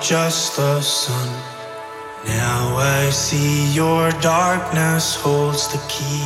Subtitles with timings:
[0.00, 1.28] just the sun.
[2.26, 6.22] Now I see your darkness holds the key.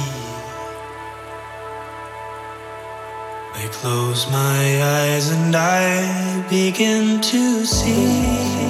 [3.54, 8.69] I close my eyes and I begin to see.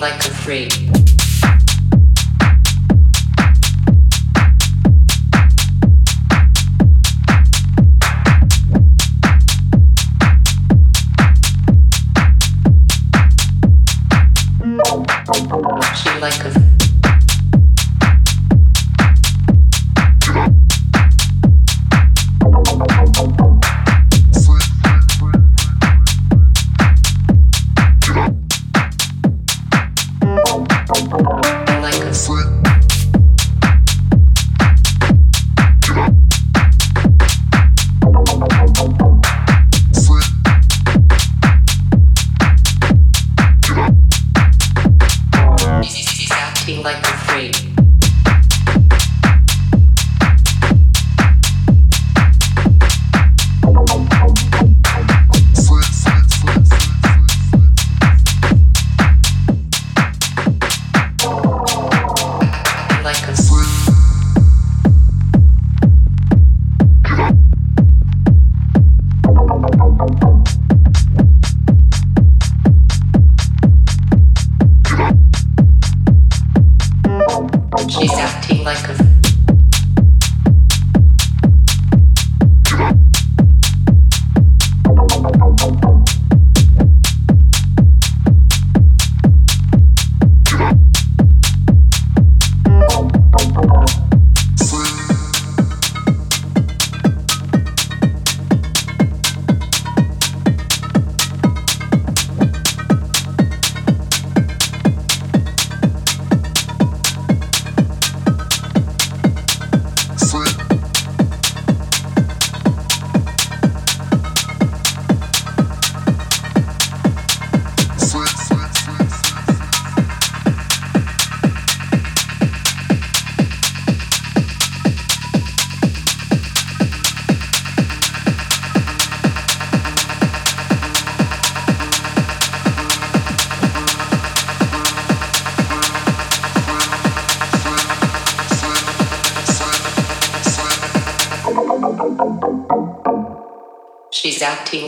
[0.00, 0.99] like a freak.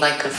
[0.01, 0.31] Like a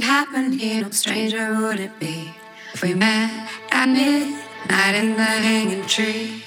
[0.00, 2.34] things happen here, no stranger would it be
[2.72, 6.42] if we met at midnight in the hanging tree.